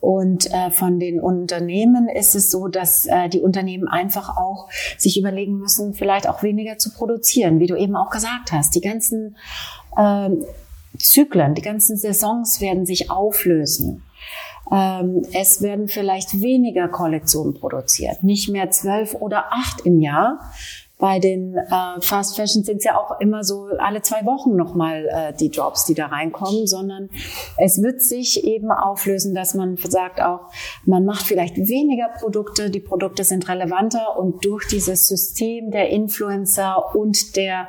Und 0.00 0.52
äh, 0.52 0.70
von 0.70 0.98
den 1.00 1.20
Unternehmen 1.20 2.08
ist 2.08 2.34
es 2.34 2.50
so, 2.50 2.68
dass 2.68 3.06
äh, 3.06 3.28
die 3.28 3.40
Unternehmen 3.40 3.88
einfach 3.88 4.36
auch 4.36 4.68
sich 4.96 5.18
überlegen 5.18 5.58
müssen, 5.58 5.94
vielleicht 5.94 6.28
auch 6.28 6.42
weniger 6.42 6.78
zu 6.78 6.92
produzieren, 6.92 7.60
wie 7.60 7.66
du 7.66 7.76
eben 7.76 7.96
auch 7.96 8.10
gesagt 8.10 8.52
hast. 8.52 8.74
Die 8.74 8.80
ganzen 8.80 9.36
äh, 9.96 10.30
Zyklen, 10.98 11.54
die 11.54 11.62
ganzen 11.62 11.96
Saisons 11.96 12.60
werden 12.60 12.86
sich 12.86 13.10
auflösen. 13.10 14.02
Ähm, 14.70 15.22
es 15.32 15.62
werden 15.62 15.88
vielleicht 15.88 16.40
weniger 16.40 16.88
Kollektionen 16.88 17.54
produziert, 17.54 18.22
nicht 18.22 18.48
mehr 18.48 18.70
zwölf 18.70 19.14
oder 19.14 19.46
acht 19.50 19.80
im 19.86 20.00
Jahr, 20.00 20.40
bei 20.98 21.20
den 21.20 21.56
äh, 21.56 22.00
Fast 22.00 22.36
Fashion 22.36 22.64
sind 22.64 22.78
es 22.78 22.84
ja 22.84 22.98
auch 22.98 23.20
immer 23.20 23.44
so 23.44 23.68
alle 23.78 24.02
zwei 24.02 24.26
Wochen 24.26 24.56
nochmal 24.56 25.06
äh, 25.06 25.32
die 25.32 25.48
Drops, 25.48 25.84
die 25.84 25.94
da 25.94 26.06
reinkommen, 26.06 26.66
sondern 26.66 27.08
es 27.56 27.80
wird 27.80 28.02
sich 28.02 28.42
eben 28.44 28.72
auflösen, 28.72 29.32
dass 29.32 29.54
man 29.54 29.76
sagt 29.76 30.20
auch, 30.20 30.50
man 30.84 31.04
macht 31.04 31.22
vielleicht 31.24 31.56
weniger 31.56 32.08
Produkte, 32.08 32.68
die 32.68 32.80
Produkte 32.80 33.22
sind 33.22 33.48
relevanter 33.48 34.18
und 34.18 34.44
durch 34.44 34.66
dieses 34.66 35.06
System 35.06 35.70
der 35.70 35.90
Influencer 35.90 36.94
und 36.96 37.36
der 37.36 37.68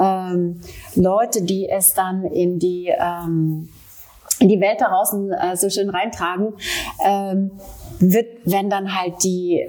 ähm, 0.00 0.60
Leute, 0.96 1.42
die 1.42 1.68
es 1.68 1.94
dann 1.94 2.24
in 2.24 2.58
die 2.58 2.88
ähm, 2.88 3.68
in 4.40 4.48
die 4.48 4.60
Welt 4.60 4.80
da 4.80 4.88
draußen 4.88 5.32
äh, 5.32 5.56
so 5.56 5.68
schön 5.68 5.90
reintragen, 5.90 6.54
ähm, 7.04 7.52
wird, 7.98 8.26
wenn 8.44 8.70
dann 8.70 8.96
halt 8.96 9.24
die 9.24 9.66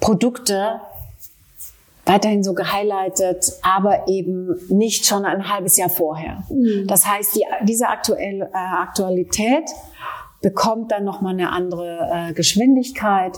Produkte 0.00 0.80
weiterhin 2.08 2.42
so 2.42 2.54
gehighlightet, 2.54 3.52
aber 3.62 4.08
eben 4.08 4.56
nicht 4.68 5.06
schon 5.06 5.24
ein 5.24 5.52
halbes 5.52 5.76
Jahr 5.76 5.90
vorher. 5.90 6.44
Mhm. 6.48 6.86
Das 6.86 7.06
heißt, 7.06 7.36
die, 7.36 7.44
diese 7.64 7.88
aktuelle 7.88 8.46
äh, 8.46 8.56
Aktualität 8.56 9.70
bekommt 10.40 10.92
dann 10.92 11.04
nochmal 11.04 11.32
eine 11.34 11.50
andere 11.52 12.08
äh, 12.12 12.32
Geschwindigkeit 12.32 13.36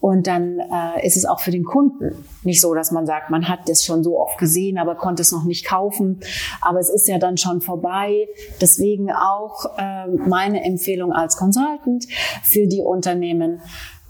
und 0.00 0.26
dann 0.26 0.58
äh, 0.58 1.06
ist 1.06 1.16
es 1.16 1.24
auch 1.24 1.40
für 1.40 1.50
den 1.50 1.62
Kunden 1.64 2.24
nicht 2.42 2.60
so, 2.60 2.74
dass 2.74 2.90
man 2.90 3.06
sagt, 3.06 3.30
man 3.30 3.48
hat 3.48 3.68
das 3.68 3.84
schon 3.84 4.02
so 4.02 4.18
oft 4.18 4.38
gesehen, 4.38 4.78
aber 4.78 4.96
konnte 4.96 5.22
es 5.22 5.30
noch 5.30 5.44
nicht 5.44 5.66
kaufen. 5.66 6.20
Aber 6.60 6.80
es 6.80 6.88
ist 6.88 7.06
ja 7.06 7.18
dann 7.18 7.36
schon 7.36 7.60
vorbei. 7.60 8.26
Deswegen 8.60 9.12
auch 9.12 9.78
äh, 9.78 10.08
meine 10.08 10.64
Empfehlung 10.64 11.12
als 11.12 11.36
Consultant 11.36 12.06
für 12.42 12.66
die 12.66 12.80
Unternehmen, 12.80 13.60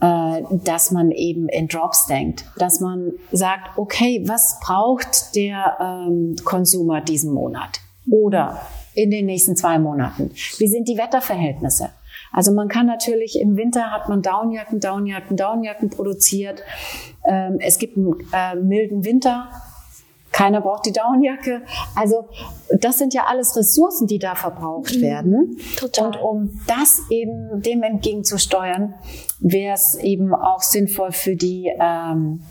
dass 0.01 0.91
man 0.91 1.11
eben 1.11 1.49
in 1.49 1.69
Drops 1.69 2.07
denkt, 2.07 2.45
dass 2.57 2.81
man 2.81 3.13
sagt, 3.33 3.77
okay, 3.77 4.25
was 4.27 4.59
braucht 4.61 5.37
der 5.37 5.77
ähm, 5.81 6.37
Konsumer 6.45 7.01
diesen 7.03 7.35
Monat 7.35 7.81
oder 8.11 8.61
in 8.95 9.11
den 9.11 9.27
nächsten 9.27 9.57
zwei 9.57 9.79
Monaten? 9.79 10.31
Wie 10.59 10.69
sind 10.69 10.89
die 10.89 10.97
Wetterverhältnisse? 10.97 11.91
Also 12.33 12.53
man 12.53 12.69
kann 12.69 12.87
natürlich 12.87 13.39
im 13.41 13.57
Winter 13.57 13.91
hat 13.91 14.09
man 14.09 14.23
Downjacken, 14.23 14.81
Downjacken, 14.81 15.37
Downjacken 15.37 15.91
produziert. 15.91 16.63
Ähm, 17.25 17.59
es 17.61 17.79
gibt 17.79 17.97
einen 17.97 18.15
äh, 18.33 18.55
milden 18.57 19.05
Winter, 19.05 19.49
keiner 20.33 20.61
braucht 20.61 20.87
die 20.87 20.93
Downjacke. 20.93 21.63
Also 21.95 22.29
das 22.79 22.99
sind 22.99 23.15
ja 23.15 23.25
alles 23.27 23.57
Ressourcen, 23.57 24.07
die 24.07 24.19
da 24.19 24.35
verbraucht 24.35 24.97
mhm. 24.97 25.03
werden. 25.03 25.57
Total. 25.77 26.07
Und 26.07 26.23
um 26.23 26.61
das 26.67 27.03
eben 27.11 27.61
dem 27.63 27.83
entgegenzusteuern, 27.83 28.95
wäre 29.41 29.75
es 29.75 29.95
eben 29.97 30.35
auch 30.35 30.63
sinnvoll 30.63 31.13
für 31.13 31.37
die 31.37 31.71
ähm, 31.79 32.43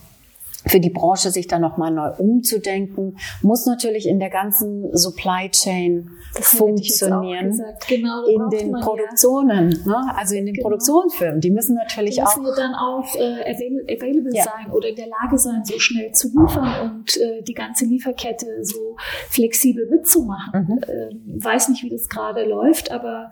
für 0.69 0.79
die 0.79 0.89
Branche 0.89 1.31
sich 1.31 1.47
da 1.47 1.59
nochmal 1.59 1.91
neu 1.91 2.11
umzudenken, 2.17 3.17
muss 3.41 3.65
natürlich 3.65 4.07
in 4.07 4.19
der 4.19 4.29
ganzen 4.29 4.95
Supply 4.95 5.49
Chain 5.49 6.11
das 6.35 6.55
funktionieren. 6.55 7.59
Genau, 7.87 8.25
in 8.25 8.49
den 8.49 8.71
Produktionen, 8.73 9.71
ja. 9.71 9.91
ne? 9.91 10.15
also 10.15 10.35
in 10.35 10.45
den 10.45 10.53
genau. 10.53 10.69
Produktionsfirmen. 10.69 11.41
Die 11.41 11.49
müssen 11.49 11.75
natürlich 11.75 12.15
die 12.15 12.21
müssen 12.21 12.45
auch. 12.45 12.55
dann 12.55 12.75
auch 12.75 13.15
äh, 13.15 13.51
available 13.51 14.35
ja. 14.35 14.43
sein 14.43 14.71
oder 14.71 14.89
in 14.89 14.95
der 14.95 15.07
Lage 15.07 15.37
sein, 15.37 15.63
so 15.63 15.79
schnell 15.79 16.11
zu 16.11 16.27
liefern 16.27 16.91
und 16.91 17.17
äh, 17.17 17.41
die 17.41 17.53
ganze 17.53 17.85
Lieferkette 17.85 18.63
so 18.63 18.95
flexibel 19.29 19.87
mitzumachen. 19.89 20.67
Mhm. 20.67 20.79
Ähm, 20.87 21.43
weiß 21.43 21.69
nicht, 21.69 21.83
wie 21.83 21.89
das 21.89 22.09
gerade 22.09 22.45
läuft, 22.45 22.91
aber 22.91 23.31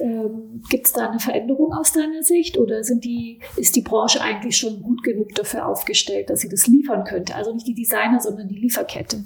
ähm, 0.00 0.62
gibt 0.70 0.86
es 0.86 0.92
da 0.92 1.10
eine 1.10 1.20
Veränderung 1.20 1.72
aus 1.72 1.92
deiner 1.92 2.22
Sicht 2.22 2.56
oder 2.56 2.82
sind 2.82 3.04
die, 3.04 3.40
ist 3.56 3.76
die 3.76 3.82
Branche 3.82 4.22
eigentlich 4.22 4.56
schon 4.56 4.82
gut 4.82 5.02
genug 5.02 5.34
dafür 5.34 5.66
aufgestellt, 5.66 6.30
dass 6.30 6.40
sie 6.40 6.48
das 6.48 6.66
liefern 6.78 7.04
könnte. 7.04 7.34
Also 7.34 7.52
nicht 7.52 7.66
die 7.66 7.74
Designer, 7.74 8.20
sondern 8.20 8.48
die 8.48 8.58
Lieferkette. 8.58 9.24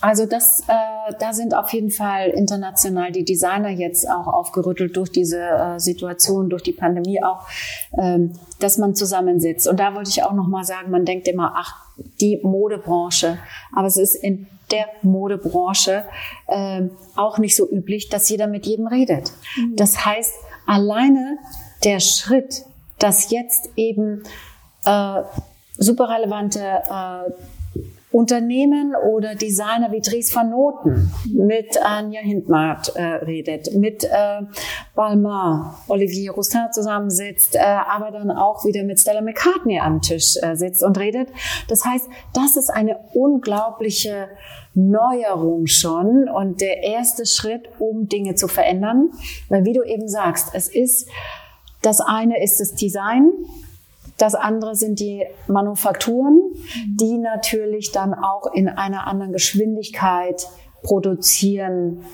Also 0.00 0.26
das, 0.26 0.60
äh, 0.68 1.14
da 1.18 1.32
sind 1.32 1.54
auf 1.54 1.72
jeden 1.72 1.90
Fall 1.90 2.30
international 2.30 3.12
die 3.12 3.24
Designer 3.24 3.70
jetzt 3.70 4.08
auch 4.08 4.26
aufgerüttelt 4.26 4.96
durch 4.96 5.10
diese 5.10 5.40
äh, 5.40 5.80
Situation, 5.80 6.50
durch 6.50 6.62
die 6.62 6.72
Pandemie 6.72 7.22
auch, 7.22 7.46
ähm, 7.98 8.32
dass 8.60 8.78
man 8.78 8.94
zusammensitzt. 8.94 9.66
Und 9.66 9.80
da 9.80 9.94
wollte 9.94 10.10
ich 10.10 10.22
auch 10.22 10.32
noch 10.32 10.46
mal 10.46 10.64
sagen, 10.64 10.90
man 10.90 11.04
denkt 11.04 11.28
immer, 11.28 11.54
ach, 11.56 11.84
die 12.20 12.40
Modebranche. 12.42 13.38
Aber 13.74 13.86
es 13.86 13.96
ist 13.96 14.14
in 14.14 14.46
der 14.70 14.86
Modebranche 15.02 16.04
äh, 16.46 16.82
auch 17.16 17.38
nicht 17.38 17.56
so 17.56 17.68
üblich, 17.70 18.08
dass 18.08 18.28
jeder 18.28 18.46
mit 18.46 18.66
jedem 18.66 18.86
redet. 18.86 19.32
Mhm. 19.56 19.76
Das 19.76 20.04
heißt, 20.04 20.32
alleine 20.66 21.38
der 21.84 22.00
Schritt, 22.00 22.64
dass 22.98 23.30
jetzt 23.30 23.70
eben 23.76 24.22
äh, 24.84 25.22
super 25.78 26.08
relevante 26.08 26.60
äh, 26.60 27.30
Unternehmen 28.14 28.94
oder 28.94 29.34
Designer 29.34 29.90
wie 29.90 30.00
Dries 30.00 30.34
van 30.36 30.50
Noten 30.50 31.10
mit 31.32 31.76
Anja 31.82 32.20
Hindmark 32.20 32.94
äh, 32.94 33.02
redet, 33.02 33.74
mit 33.74 34.04
äh, 34.04 34.42
Balmain, 34.94 35.72
Olivier 35.88 36.30
Roussin 36.30 36.68
zusammensitzt, 36.70 37.56
äh, 37.56 37.58
aber 37.58 38.12
dann 38.12 38.30
auch 38.30 38.64
wieder 38.64 38.84
mit 38.84 39.00
Stella 39.00 39.20
McCartney 39.20 39.80
am 39.80 40.00
Tisch 40.00 40.36
äh, 40.40 40.54
sitzt 40.54 40.84
und 40.84 40.96
redet. 40.96 41.28
Das 41.66 41.84
heißt, 41.84 42.08
das 42.32 42.56
ist 42.56 42.70
eine 42.70 43.00
unglaubliche 43.14 44.28
Neuerung 44.74 45.66
schon 45.66 46.28
und 46.28 46.60
der 46.60 46.84
erste 46.84 47.26
Schritt, 47.26 47.68
um 47.80 48.08
Dinge 48.08 48.36
zu 48.36 48.46
verändern. 48.46 49.10
Weil 49.48 49.64
wie 49.64 49.72
du 49.72 49.82
eben 49.82 50.06
sagst, 50.06 50.50
es 50.52 50.68
ist, 50.68 51.08
das 51.82 52.00
eine 52.00 52.40
ist 52.44 52.60
das 52.60 52.76
Design, 52.76 53.32
das 54.18 54.34
andere 54.34 54.76
sind 54.76 55.00
die 55.00 55.24
Manufakturen, 55.48 56.40
die 56.86 57.18
natürlich 57.18 57.92
dann 57.92 58.14
auch 58.14 58.52
in 58.52 58.68
einer 58.68 59.06
anderen 59.06 59.32
Geschwindigkeit 59.32 60.46
produzieren 60.82 62.04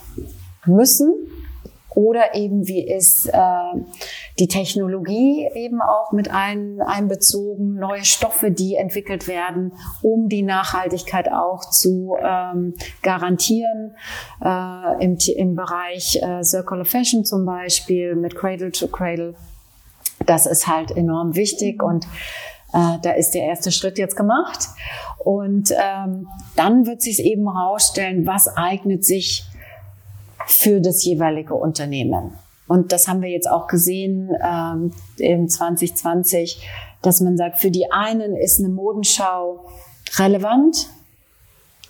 müssen. 0.64 1.12
Oder 1.95 2.37
eben 2.37 2.69
wie 2.69 2.87
ist 2.88 3.26
äh, 3.26 3.80
die 4.38 4.47
Technologie 4.47 5.49
eben 5.54 5.83
auch 5.83 6.12
mit 6.12 6.30
ein, 6.30 6.80
einbezogen, 6.80 7.75
neue 7.75 8.04
Stoffe, 8.04 8.52
die 8.52 8.76
entwickelt 8.76 9.26
werden, 9.26 9.73
um 10.00 10.28
die 10.28 10.42
Nachhaltigkeit 10.42 11.30
auch 11.33 11.69
zu 11.69 12.16
ähm, 12.23 12.75
garantieren. 13.02 13.97
Äh, 14.40 15.04
im, 15.04 15.19
Im 15.37 15.57
Bereich 15.57 16.21
äh, 16.23 16.45
Circular 16.45 16.85
Fashion 16.85 17.25
zum 17.25 17.45
Beispiel 17.45 18.14
mit 18.14 18.37
Cradle 18.37 18.71
to 18.71 18.87
Cradle 18.87 19.35
das 20.27 20.47
ist 20.47 20.67
halt 20.67 20.91
enorm 20.91 21.35
wichtig 21.35 21.83
und 21.83 22.07
äh, 22.73 22.99
da 23.03 23.12
ist 23.12 23.33
der 23.33 23.45
erste 23.45 23.73
Schritt 23.73 23.99
jetzt 23.99 24.17
gemacht. 24.17 24.69
Und 25.19 25.73
ähm, 25.73 26.29
dann 26.57 26.87
wird 26.87 27.03
sich 27.03 27.23
eben 27.25 27.53
herausstellen, 27.53 28.27
was 28.27 28.49
eignet 28.57 29.05
sich 29.05 29.45
für 30.47 30.81
das 30.81 31.05
jeweilige 31.05 31.55
Unternehmen. 31.55 32.33
Und 32.67 32.93
das 32.93 33.09
haben 33.09 33.21
wir 33.21 33.31
jetzt 33.31 33.50
auch 33.50 33.67
gesehen 33.67 34.31
ähm, 34.43 34.93
im 35.19 35.49
2020, 35.49 36.67
dass 37.03 37.21
man 37.21 37.37
sagt, 37.37 37.59
für 37.59 37.71
die 37.71 37.91
einen 37.91 38.37
ist 38.37 38.61
eine 38.61 38.69
Modenschau 38.69 39.67
relevant, 40.17 40.89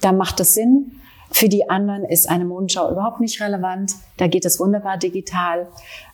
da 0.01 0.13
macht 0.13 0.41
es 0.41 0.55
Sinn. 0.55 0.93
Für 1.33 1.49
die 1.49 1.69
anderen 1.69 2.05
ist 2.05 2.29
eine 2.29 2.45
Modenschau 2.45 2.91
überhaupt 2.91 3.21
nicht 3.21 3.41
relevant, 3.41 3.93
da 4.17 4.27
geht 4.27 4.45
es 4.45 4.59
wunderbar 4.59 4.97
digital. 4.97 5.69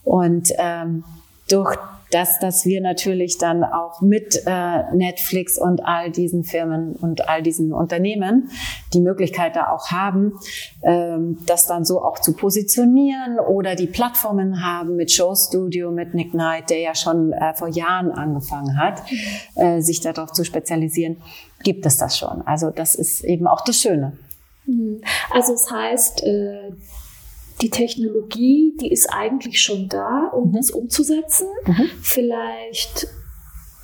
Und 0.05 0.53
ähm, 0.59 1.05
durch 1.49 1.79
das, 2.11 2.39
dass 2.39 2.65
wir 2.65 2.81
natürlich 2.81 3.39
dann 3.39 3.65
auch 3.65 4.01
mit 4.01 4.43
äh, 4.47 4.95
Netflix 4.95 5.59
und 5.59 5.85
all 5.85 6.11
diesen 6.11 6.45
Firmen 6.45 6.93
und 6.93 7.29
all 7.29 7.43
diesen 7.43 7.73
Unternehmen 7.73 8.51
die 8.95 9.01
Möglichkeit 9.01 9.57
da 9.57 9.71
auch 9.71 9.91
haben, 9.91 10.35
ähm, 10.83 11.39
das 11.47 11.67
dann 11.67 11.85
so 11.85 12.03
auch 12.03 12.21
zu 12.21 12.35
positionieren 12.35 13.41
oder 13.41 13.75
die 13.75 13.87
Plattformen 13.89 14.65
haben 14.65 14.97
mit 14.97 15.11
Show 15.11 15.35
Studio, 15.35 15.91
mit 15.91 16.15
Nick 16.15 16.31
Knight, 16.31 16.71
der 16.71 16.79
ja 16.79 16.95
schon 16.95 17.33
äh, 17.33 17.55
vor 17.55 17.69
Jahren 17.69 18.13
angefangen 18.13 18.79
hat, 18.79 19.03
äh, 19.57 19.81
sich 19.81 20.01
darauf 20.01 20.33
zu 20.33 20.45
spezialisieren, 20.45 21.17
gibt 21.65 21.87
es 21.87 21.99
das 21.99 22.17
schon. 22.19 22.43
Also 22.47 22.71
das 22.71 22.95
ist 22.95 23.25
eben 23.25 23.47
auch 23.47 23.63
das 23.63 23.81
Schöne. 23.81 24.17
Mhm. 24.67 25.01
Also 25.33 25.55
es 25.55 25.71
heißt, 25.71 26.23
äh, 26.25 26.73
die 27.63 27.71
Technologie, 27.71 28.77
die 28.81 28.93
ist 28.93 29.07
eigentlich 29.13 29.61
schon 29.61 29.89
da, 29.89 30.29
um 30.29 30.51
mhm. 30.51 30.57
das 30.57 30.71
umzusetzen. 30.71 31.49
Mhm. 31.67 31.91
Vielleicht 32.03 33.09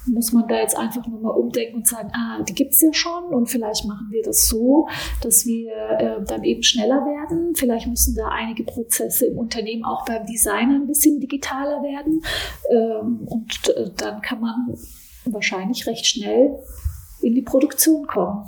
muss 0.06 0.32
man 0.32 0.48
da 0.48 0.56
jetzt 0.56 0.76
einfach 0.76 1.06
nur 1.06 1.20
mal 1.20 1.30
umdenken 1.30 1.76
und 1.76 1.86
sagen, 1.86 2.10
ah, 2.12 2.42
die 2.42 2.54
gibt's 2.54 2.82
ja 2.82 2.92
schon 2.92 3.24
und 3.26 3.46
vielleicht 3.46 3.84
machen 3.86 4.08
wir 4.10 4.22
das 4.22 4.48
so, 4.48 4.88
dass 5.22 5.46
wir 5.46 5.72
äh, 5.72 6.24
dann 6.24 6.42
eben 6.44 6.62
schneller 6.62 7.04
werden. 7.04 7.54
Vielleicht 7.54 7.86
müssen 7.86 8.16
da 8.16 8.28
einige 8.28 8.64
Prozesse 8.64 9.26
im 9.26 9.38
Unternehmen 9.38 9.84
auch 9.84 10.04
beim 10.04 10.26
Designer 10.26 10.74
ein 10.74 10.86
bisschen 10.86 11.20
digitaler 11.20 11.82
werden. 11.82 12.22
Ähm, 12.70 13.20
und 13.26 13.68
äh, 13.76 13.90
dann 13.96 14.20
kann 14.22 14.40
man 14.40 14.74
wahrscheinlich 15.24 15.86
recht 15.86 16.04
schnell 16.04 16.58
in 17.22 17.34
die 17.34 17.42
Produktion 17.42 18.06
kommen. 18.06 18.44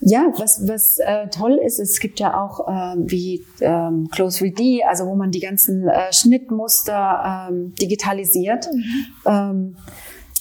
Ja, 0.00 0.32
was, 0.36 0.66
was 0.68 0.98
äh, 0.98 1.28
toll 1.28 1.58
ist, 1.64 1.78
es 1.78 1.98
gibt 1.98 2.20
ja 2.20 2.38
auch 2.38 2.68
äh, 2.68 2.96
wie 2.98 3.44
ähm, 3.60 4.08
Close 4.10 4.44
3D, 4.44 4.82
also 4.84 5.06
wo 5.06 5.14
man 5.14 5.30
die 5.30 5.40
ganzen 5.40 5.88
äh, 5.88 6.12
Schnittmuster 6.12 7.48
ähm, 7.48 7.74
digitalisiert. 7.80 8.68
Mhm. 8.72 9.06
Ähm, 9.26 9.76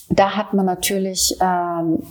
da 0.10 0.36
hat 0.36 0.53
man 0.53 0.65
natürlich 0.65 1.38
ähm, 1.41 2.03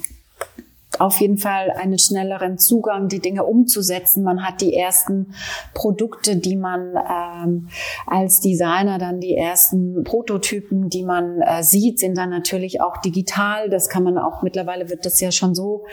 auf 0.99 1.21
jeden 1.21 1.39
Fall 1.39 1.71
einen 1.71 1.99
schnelleren 1.99 2.59
Zugang, 2.59 3.09
die 3.09 3.21
Dinge 3.21 3.45
umzusetzen. 3.45 4.23
Man 4.23 4.45
hat 4.45 4.61
die 4.61 4.75
ersten 4.75 5.35
Produkte, 5.75 6.37
die 6.37 6.57
man 6.57 6.95
ähm, 6.97 7.69
als 8.07 8.41
Designer 8.41 8.99
dann 8.99 9.21
die 9.21 9.37
ersten 9.37 10.05
Prototypen, 10.05 10.89
die 10.89 11.05
man 11.05 11.41
äh, 11.41 11.63
sieht, 11.63 11.99
sind 11.99 12.17
dann 12.17 12.31
natürlich 12.31 12.81
auch 12.81 12.99
digital. 12.99 13.71
Das 13.71 13.89
kann 13.89 14.03
man 14.03 14.19
auch 14.19 14.43
mittlerweile 14.43 14.91
wird 14.91 15.07
das 15.07 15.21
ja 15.21 15.33
schon 15.33 15.55
so 15.55 15.85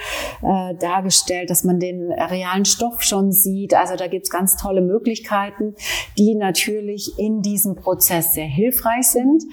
äh, 0.41 0.75
dargestellt, 0.75 1.49
dass 1.49 1.63
man 1.63 1.79
den 1.79 2.11
realen 2.11 2.65
Stoff 2.65 3.01
schon 3.01 3.31
sieht. 3.31 3.73
Also 3.73 3.95
da 3.95 4.07
gibt's 4.07 4.29
ganz 4.29 4.57
tolle 4.57 4.81
Möglichkeiten, 4.81 5.75
die 6.17 6.35
natürlich 6.35 7.17
in 7.17 7.41
diesem 7.41 7.75
Prozess 7.75 8.33
sehr 8.33 8.45
hilfreich 8.45 9.07
sind. 9.07 9.43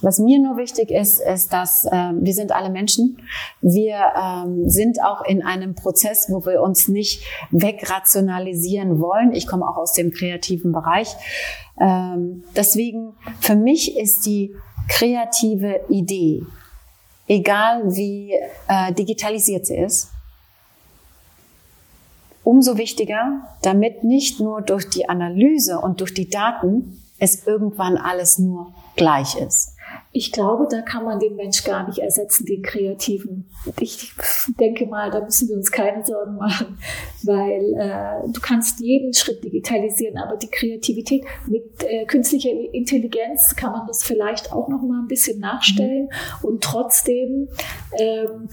Was 0.00 0.18
mir 0.18 0.38
nur 0.38 0.56
wichtig 0.56 0.90
ist, 0.90 1.20
ist, 1.20 1.52
dass 1.52 1.84
äh, 1.84 1.90
wir 1.90 2.34
sind 2.34 2.52
alle 2.52 2.70
Menschen. 2.70 3.18
Wir 3.60 3.96
ähm, 4.20 4.68
sind 4.68 5.01
auch 5.02 5.22
in 5.22 5.42
einem 5.42 5.74
Prozess, 5.74 6.26
wo 6.28 6.44
wir 6.44 6.62
uns 6.62 6.88
nicht 6.88 7.24
wegrationalisieren 7.50 9.00
wollen. 9.00 9.32
Ich 9.32 9.46
komme 9.46 9.68
auch 9.68 9.76
aus 9.76 9.92
dem 9.92 10.12
kreativen 10.12 10.72
Bereich. 10.72 11.14
Ähm, 11.80 12.44
deswegen, 12.56 13.14
für 13.40 13.56
mich 13.56 13.96
ist 13.96 14.26
die 14.26 14.54
kreative 14.88 15.80
Idee, 15.88 16.44
egal 17.28 17.94
wie 17.94 18.32
äh, 18.68 18.92
digitalisiert 18.92 19.66
sie 19.66 19.76
ist, 19.76 20.10
umso 22.44 22.76
wichtiger, 22.76 23.42
damit 23.62 24.04
nicht 24.04 24.40
nur 24.40 24.62
durch 24.62 24.88
die 24.90 25.08
Analyse 25.08 25.78
und 25.78 26.00
durch 26.00 26.14
die 26.14 26.28
Daten 26.28 27.02
es 27.18 27.46
irgendwann 27.46 27.96
alles 27.96 28.38
nur 28.38 28.74
gleich 28.96 29.36
ist. 29.36 29.71
Ich 30.14 30.30
glaube, 30.30 30.68
da 30.70 30.82
kann 30.82 31.04
man 31.04 31.18
den 31.18 31.36
Mensch 31.36 31.64
gar 31.64 31.86
nicht 31.86 31.98
ersetzen, 31.98 32.44
den 32.44 32.62
Kreativen. 32.62 33.48
Ich 33.80 34.12
denke 34.60 34.86
mal, 34.86 35.10
da 35.10 35.20
müssen 35.20 35.48
wir 35.48 35.56
uns 35.56 35.72
keine 35.72 36.04
Sorgen 36.04 36.36
machen, 36.36 36.78
weil 37.22 37.74
äh, 37.78 38.30
du 38.30 38.40
kannst 38.40 38.80
jeden 38.80 39.14
Schritt 39.14 39.42
digitalisieren, 39.42 40.18
aber 40.18 40.36
die 40.36 40.48
Kreativität 40.48 41.24
mit 41.46 41.82
äh, 41.84 42.04
künstlicher 42.04 42.50
Intelligenz 42.50 43.56
kann 43.56 43.72
man 43.72 43.86
das 43.86 44.04
vielleicht 44.04 44.52
auch 44.52 44.68
noch 44.68 44.82
mal 44.82 45.00
ein 45.00 45.08
bisschen 45.08 45.40
nachstellen 45.40 46.04
mhm. 46.04 46.48
und 46.48 46.62
trotzdem 46.62 47.48
ähm, 47.98 48.48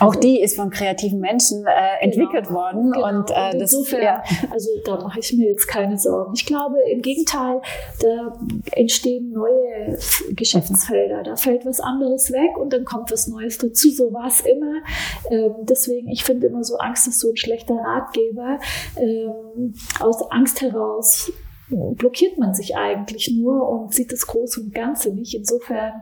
auch 0.00 0.16
die 0.16 0.40
ist 0.40 0.56
von 0.56 0.70
kreativen 0.70 1.20
Menschen 1.20 1.64
äh, 1.66 2.04
entwickelt 2.04 2.48
genau, 2.48 2.60
worden. 2.60 2.92
Genau. 2.92 3.08
Und, 3.08 3.30
äh, 3.30 3.50
und 3.52 3.60
insofern, 3.60 4.02
ja. 4.02 4.22
also 4.50 4.68
da 4.84 4.96
mache 4.96 5.20
ich 5.20 5.32
mir 5.34 5.50
jetzt 5.50 5.68
keine 5.68 5.98
Sorgen. 5.98 6.32
Ich 6.34 6.46
glaube, 6.46 6.76
im 6.90 7.02
Gegenteil, 7.02 7.60
da 8.00 8.32
entstehen 8.72 9.30
neue 9.32 9.98
Geschäftsfelder. 10.30 11.22
Da 11.22 11.36
fällt 11.36 11.66
was 11.66 11.80
anderes 11.80 12.32
weg 12.32 12.56
und 12.58 12.72
dann 12.72 12.84
kommt 12.84 13.12
was 13.12 13.28
Neues 13.28 13.58
dazu. 13.58 13.90
So 13.90 14.12
war 14.12 14.26
es 14.26 14.40
immer. 14.40 14.82
Ähm, 15.30 15.54
deswegen, 15.62 16.08
ich 16.08 16.24
finde 16.24 16.46
immer 16.46 16.64
so, 16.64 16.76
Angst 16.78 17.06
ist 17.06 17.20
so 17.20 17.30
ein 17.30 17.36
schlechter 17.36 17.74
Ratgeber. 17.74 18.58
Ähm, 18.96 19.74
aus 20.00 20.22
Angst 20.30 20.62
heraus 20.62 21.30
blockiert 21.68 22.38
man 22.38 22.54
sich 22.54 22.76
eigentlich 22.76 23.30
nur 23.34 23.68
und 23.68 23.94
sieht 23.94 24.12
das 24.12 24.26
Große 24.26 24.60
und 24.60 24.74
Ganze 24.74 25.14
nicht. 25.14 25.34
Insofern, 25.34 26.00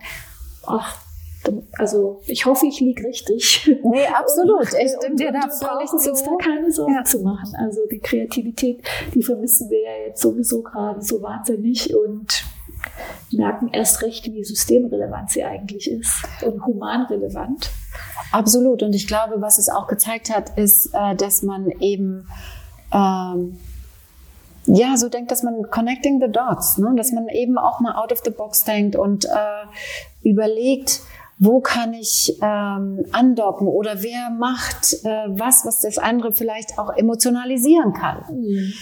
ach, 0.66 1.09
also 1.78 2.20
ich 2.26 2.44
hoffe, 2.44 2.66
ich 2.66 2.80
liege 2.80 3.04
richtig. 3.04 3.70
Nee, 3.82 4.06
absolut. 4.06 4.60
Und, 4.72 4.80
ich 4.80 4.92
stimme 4.98 5.16
dir 5.16 5.32
da 5.32 5.48
völlig 5.48 5.88
zu. 5.90 6.10
uns 6.10 6.22
da 6.22 6.30
keine 6.36 6.70
Sorgen 6.70 6.94
ja. 6.94 7.04
zu 7.04 7.20
machen. 7.20 7.54
Also 7.58 7.80
die 7.90 7.98
Kreativität, 7.98 8.82
die 9.14 9.22
vermissen 9.22 9.70
wir 9.70 9.80
ja 9.80 10.06
jetzt 10.06 10.20
sowieso 10.20 10.62
gerade 10.62 11.00
so 11.02 11.22
wahnsinnig 11.22 11.94
und 11.94 12.44
merken 13.32 13.68
erst 13.72 14.02
recht, 14.02 14.26
wie 14.26 14.44
systemrelevant 14.44 15.30
sie 15.30 15.44
eigentlich 15.44 15.90
ist 15.90 16.24
und 16.44 16.64
humanrelevant. 16.64 17.70
Absolut. 18.32 18.82
Und 18.82 18.94
ich 18.94 19.06
glaube, 19.06 19.40
was 19.40 19.58
es 19.58 19.68
auch 19.68 19.86
gezeigt 19.86 20.34
hat, 20.34 20.56
ist, 20.58 20.90
äh, 20.94 21.14
dass 21.16 21.42
man 21.42 21.70
eben 21.80 22.28
ähm, 22.92 23.58
ja, 24.66 24.96
so 24.96 25.08
denkt, 25.08 25.30
dass 25.30 25.42
man 25.42 25.62
connecting 25.70 26.20
the 26.20 26.30
dots, 26.30 26.78
ne? 26.78 26.92
dass 26.96 27.12
man 27.12 27.28
eben 27.28 27.58
auch 27.58 27.80
mal 27.80 27.96
out 27.96 28.12
of 28.12 28.20
the 28.24 28.30
box 28.30 28.64
denkt 28.64 28.94
und 28.94 29.24
äh, 29.24 29.28
überlegt, 30.22 31.00
wo 31.40 31.60
kann 31.60 31.94
ich 31.94 32.38
ähm, 32.42 33.02
andocken 33.12 33.66
oder 33.66 34.02
wer 34.02 34.28
macht 34.30 34.92
äh, 35.04 35.26
was, 35.30 35.64
was 35.64 35.80
das 35.80 35.96
andere 35.96 36.32
vielleicht 36.32 36.78
auch 36.78 36.90
emotionalisieren 36.94 37.94
kann. 37.94 38.22
Mhm. 38.30 38.72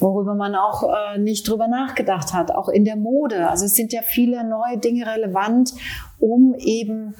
Worüber 0.00 0.34
man 0.34 0.54
auch 0.54 0.82
äh, 0.82 1.18
nicht 1.18 1.48
drüber 1.48 1.68
nachgedacht 1.68 2.32
hat, 2.32 2.50
auch 2.50 2.70
in 2.70 2.86
der 2.86 2.96
Mode. 2.96 3.48
Also 3.48 3.66
es 3.66 3.74
sind 3.74 3.92
ja 3.92 4.00
viele 4.00 4.48
neue 4.48 4.78
Dinge 4.78 5.06
relevant, 5.06 5.74
um 6.18 6.54
eben 6.58 7.14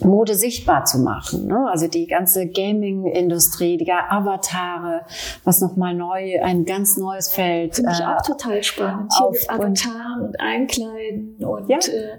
Mode 0.00 0.34
sichtbar 0.34 0.84
zu 0.86 0.98
machen. 0.98 1.46
Ne? 1.46 1.68
Also 1.70 1.86
die 1.86 2.06
ganze 2.08 2.48
Gaming-Industrie, 2.48 3.76
die 3.76 3.92
Avatare, 3.92 5.02
was 5.44 5.60
nochmal 5.60 5.94
neu, 5.94 6.40
ein 6.42 6.64
ganz 6.64 6.96
neues 6.96 7.28
Feld. 7.28 7.76
Finde 7.76 7.92
ich 7.92 8.00
äh, 8.00 8.04
auch 8.04 8.22
total 8.22 8.62
spannend. 8.64 9.12
Hier 9.16 9.30
mit 9.30 9.50
Avatar 9.50 10.16
und, 10.16 10.26
und 10.26 10.40
Einkleiden 10.40 11.36
und 11.44 11.68
ja. 11.68 11.78
äh, 11.78 12.18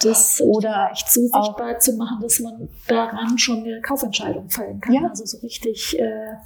das 0.00 0.40
oder 0.40 0.90
echt 0.92 1.10
so 1.10 1.22
sichtbar 1.22 1.78
zu 1.78 1.94
machen, 1.94 2.18
dass 2.22 2.40
man 2.40 2.68
daran 2.86 3.38
schon 3.38 3.64
eine 3.64 3.80
Kaufentscheidung 3.80 4.48
fällen 4.50 4.80
kann. 4.80 4.94
Ja. 4.94 5.08
Also 5.08 5.24
so 5.24 5.38
richtig 5.38 5.98
äh, 5.98 6.36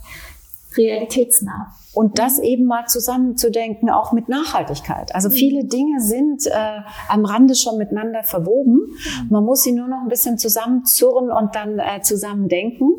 realitätsnah. 0.77 1.75
Und 1.95 2.19
das 2.19 2.39
eben 2.39 2.65
mal 2.65 2.87
zusammenzudenken, 2.87 3.89
auch 3.89 4.13
mit 4.13 4.29
Nachhaltigkeit. 4.29 5.15
Also 5.15 5.29
mhm. 5.29 5.33
viele 5.33 5.65
Dinge 5.65 6.01
sind 6.01 6.47
äh, 6.47 6.81
am 7.09 7.25
Rande 7.25 7.55
schon 7.55 7.79
miteinander 7.79 8.25
verwoben. 8.25 8.75
Mhm. 8.75 9.29
Man 9.31 9.45
muss 9.45 9.63
sie 9.63 9.73
nur 9.73 9.89
noch 9.89 10.03
ein 10.03 10.09
bisschen 10.09 10.37
zusammenzurren 10.39 11.31
und 11.31 11.55
dann 11.55 11.79
äh, 11.79 12.03
zusammen 12.03 12.49
denken. 12.49 12.91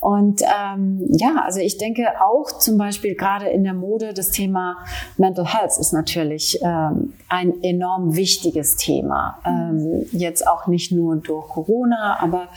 Und 0.00 0.42
ähm, 0.42 1.06
ja, 1.08 1.42
also 1.44 1.60
ich 1.60 1.78
denke 1.78 2.06
auch 2.20 2.58
zum 2.58 2.76
Beispiel 2.76 3.14
gerade 3.14 3.48
in 3.48 3.64
der 3.64 3.74
Mode, 3.74 4.12
das 4.12 4.30
Thema 4.30 4.76
Mental 5.16 5.46
Health 5.46 5.78
ist 5.78 5.92
natürlich 5.92 6.58
ähm, 6.62 7.14
ein 7.28 7.62
enorm 7.62 8.14
wichtiges 8.16 8.76
Thema. 8.76 9.38
Ähm, 9.46 10.06
jetzt 10.12 10.46
auch 10.46 10.66
nicht 10.66 10.92
nur 10.92 11.16
durch 11.16 11.48
Corona, 11.48 12.18
aber 12.20 12.48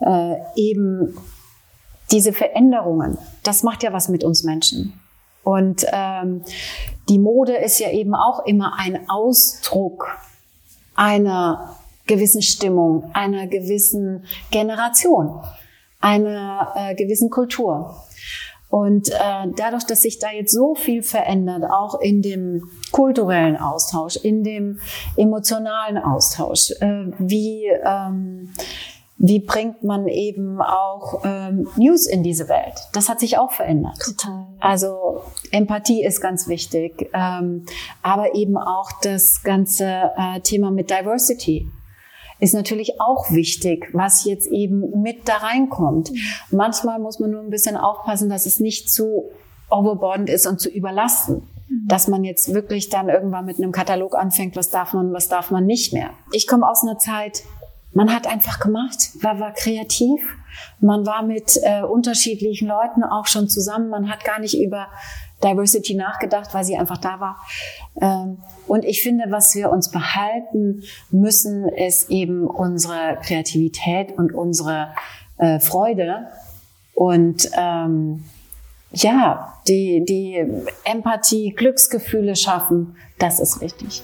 äh, 0.00 0.36
eben 0.56 1.14
diese 2.10 2.32
Veränderungen, 2.32 3.18
das 3.42 3.62
macht 3.62 3.82
ja 3.82 3.92
was 3.92 4.08
mit 4.08 4.24
uns 4.24 4.42
Menschen. 4.42 4.98
Und 5.42 5.86
ähm, 5.92 6.42
die 7.08 7.18
Mode 7.18 7.56
ist 7.56 7.78
ja 7.78 7.90
eben 7.90 8.14
auch 8.14 8.44
immer 8.44 8.74
ein 8.78 9.08
Ausdruck 9.08 10.06
einer 10.94 11.76
gewissen 12.06 12.42
Stimmung, 12.42 13.10
einer 13.14 13.46
gewissen 13.46 14.24
Generation, 14.50 15.40
einer 16.00 16.72
äh, 16.74 16.94
gewissen 16.94 17.30
Kultur. 17.30 17.94
Und 18.70 19.08
äh, 19.08 19.46
dadurch, 19.56 19.84
dass 19.84 20.02
sich 20.02 20.18
da 20.18 20.30
jetzt 20.30 20.52
so 20.52 20.74
viel 20.74 21.02
verändert, 21.02 21.64
auch 21.70 22.00
in 22.00 22.20
dem 22.20 22.68
kulturellen 22.92 23.56
Austausch, 23.56 24.16
in 24.16 24.44
dem 24.44 24.80
emotionalen 25.16 25.96
Austausch, 25.96 26.72
äh, 26.80 27.06
wie 27.18 27.66
ähm, 27.66 28.52
wie 29.18 29.40
bringt 29.40 29.82
man 29.82 30.06
eben 30.06 30.60
auch 30.62 31.22
ähm, 31.24 31.68
News 31.76 32.06
in 32.06 32.22
diese 32.22 32.48
Welt? 32.48 32.74
Das 32.92 33.08
hat 33.08 33.18
sich 33.18 33.36
auch 33.36 33.50
verändert. 33.50 33.98
Total. 33.98 34.46
Also 34.60 35.22
Empathie 35.50 36.04
ist 36.04 36.20
ganz 36.20 36.46
wichtig, 36.46 37.10
ähm, 37.12 37.66
aber 38.02 38.36
eben 38.36 38.56
auch 38.56 38.90
das 39.02 39.42
ganze 39.42 40.12
äh, 40.16 40.40
Thema 40.40 40.70
mit 40.70 40.90
Diversity 40.90 41.68
ist 42.40 42.54
natürlich 42.54 43.00
auch 43.00 43.30
wichtig, 43.32 43.88
was 43.92 44.24
jetzt 44.24 44.46
eben 44.46 45.02
mit 45.02 45.28
da 45.28 45.38
reinkommt. 45.38 46.12
Manchmal 46.52 47.00
muss 47.00 47.18
man 47.18 47.32
nur 47.32 47.40
ein 47.40 47.50
bisschen 47.50 47.76
aufpassen, 47.76 48.28
dass 48.30 48.46
es 48.46 48.60
nicht 48.60 48.90
zu 48.90 49.30
overbordend 49.70 50.30
ist 50.30 50.46
und 50.46 50.60
zu 50.60 50.70
überlasten. 50.70 51.42
Mhm. 51.68 51.88
Dass 51.88 52.06
man 52.06 52.22
jetzt 52.22 52.54
wirklich 52.54 52.88
dann 52.88 53.08
irgendwann 53.08 53.44
mit 53.44 53.58
einem 53.58 53.72
Katalog 53.72 54.14
anfängt, 54.14 54.54
was 54.54 54.70
darf 54.70 54.92
man, 54.92 55.12
was 55.12 55.28
darf 55.28 55.50
man 55.50 55.66
nicht 55.66 55.92
mehr. 55.92 56.10
Ich 56.30 56.46
komme 56.46 56.68
aus 56.68 56.82
einer 56.82 56.98
Zeit, 56.98 57.42
man 57.98 58.14
hat 58.14 58.28
einfach 58.28 58.60
gemacht, 58.60 59.10
war, 59.22 59.40
war 59.40 59.52
kreativ, 59.52 60.20
man 60.78 61.04
war 61.04 61.24
mit 61.24 61.58
äh, 61.64 61.82
unterschiedlichen 61.82 62.68
Leuten 62.68 63.02
auch 63.02 63.26
schon 63.26 63.48
zusammen, 63.48 63.88
man 63.88 64.08
hat 64.08 64.22
gar 64.22 64.38
nicht 64.38 64.56
über 64.56 64.86
Diversity 65.42 65.94
nachgedacht, 65.94 66.54
weil 66.54 66.62
sie 66.62 66.76
einfach 66.76 66.98
da 66.98 67.18
war. 67.18 67.44
Ähm, 68.00 68.38
und 68.68 68.84
ich 68.84 69.02
finde, 69.02 69.24
was 69.30 69.56
wir 69.56 69.70
uns 69.70 69.90
behalten 69.90 70.84
müssen, 71.10 71.68
ist 71.70 72.08
eben 72.08 72.46
unsere 72.46 73.18
Kreativität 73.20 74.16
und 74.16 74.32
unsere 74.32 74.94
äh, 75.38 75.58
Freude 75.58 76.28
und 76.94 77.50
ähm, 77.58 78.22
ja, 78.92 79.54
die, 79.66 80.04
die 80.04 80.46
Empathie, 80.84 81.50
Glücksgefühle 81.50 82.36
schaffen, 82.36 82.94
das 83.18 83.40
ist 83.40 83.60
wichtig. 83.60 84.02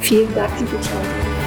Vielen 0.00 0.32
Dank, 0.32 0.52
liebe 0.60 0.78
Claudia. 0.78 1.37